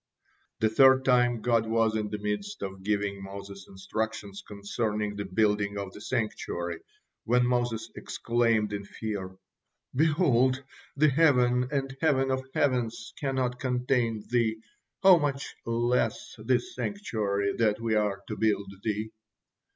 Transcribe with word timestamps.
The 0.61 0.69
third 0.69 1.05
time, 1.05 1.43
God 1.43 1.67
was 1.67 1.95
in 1.95 2.09
the 2.09 2.17
midst 2.17 2.63
of 2.63 2.81
giving 2.81 3.21
Moses 3.21 3.67
instructions 3.67 4.41
concerning 4.47 5.15
the 5.15 5.25
building 5.25 5.77
of 5.77 5.93
the 5.93 6.01
sanctuary, 6.01 6.79
when 7.25 7.45
Moses 7.45 7.91
exclaimed 7.95 8.73
in 8.73 8.83
fear: 8.83 9.35
"Behold, 9.93 10.63
the 10.97 11.09
heaven 11.09 11.67
and 11.71 11.95
heaven 12.01 12.31
of 12.31 12.43
heavens 12.55 13.13
cannot 13.19 13.59
contain 13.59 14.23
Thee, 14.27 14.57
how 15.03 15.19
much 15.19 15.53
less 15.67 16.33
this 16.39 16.73
sanctuary 16.73 17.53
that 17.57 17.79
we 17.79 17.93
are 17.93 18.23
to 18.27 18.35
build 18.37 18.73
Thee?" 18.81 19.11